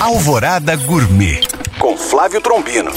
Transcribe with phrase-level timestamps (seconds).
[0.00, 1.42] Alvorada Gourmet
[1.78, 2.90] com Flávio Trombino.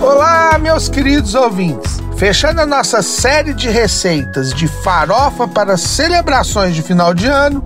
[0.00, 2.00] Olá, meus queridos ouvintes.
[2.16, 7.62] Fechando a nossa série de receitas de farofa para celebrações de final de ano,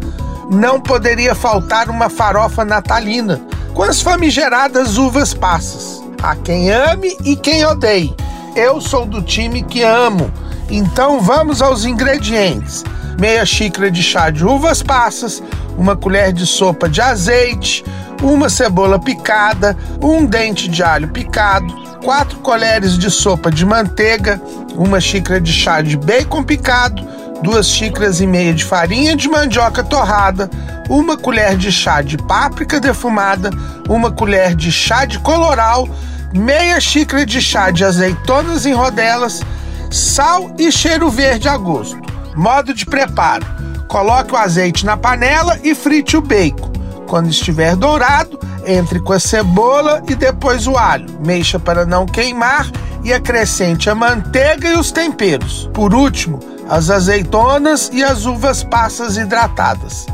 [0.51, 3.41] não poderia faltar uma farofa natalina
[3.73, 6.03] com as famigeradas uvas passas.
[6.21, 8.13] Há quem ame e quem odeie.
[8.57, 10.29] Eu sou do time que amo.
[10.69, 12.85] Então vamos aos ingredientes:
[13.17, 15.41] meia xícara de chá de uvas passas,
[15.79, 17.85] uma colher de sopa de azeite,
[18.21, 21.73] uma cebola picada, um dente de alho picado,
[22.05, 24.43] quatro colheres de sopa de manteiga,
[24.75, 27.07] uma xícara de chá de bacon picado,
[27.43, 30.51] duas xícaras e meia de farinha de mandioca torrada,
[30.91, 33.51] uma colher de chá de páprica defumada,
[33.89, 35.89] uma colher de chá de coloral,
[36.35, 39.43] meia xícara de chá de azeitonas em rodelas,
[39.91, 41.99] sal e cheiro verde a gosto.
[42.35, 43.47] Modo de preparo:
[43.89, 46.71] coloque o azeite na panela e frite o bacon.
[47.09, 51.07] Quando estiver dourado, entre com a cebola e depois o alho.
[51.25, 52.71] Mexa para não queimar
[53.03, 55.71] e acrescente a manteiga e os temperos.
[55.73, 60.07] Por último, as azeitonas e as uvas passas hidratadas.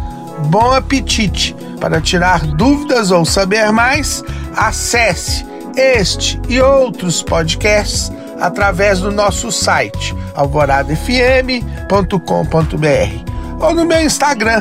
[0.47, 1.55] Bom apetite!
[1.81, 4.23] Para tirar dúvidas ou saber mais,
[4.57, 5.45] acesse
[5.77, 13.34] este e outros podcasts através do nosso site alvoradafm.com.br
[13.65, 14.61] ou no meu Instagram,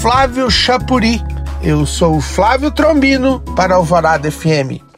[0.00, 1.22] Flávio Chapuri.
[1.62, 4.89] Eu sou o Flávio Trombino para Alvorada FM.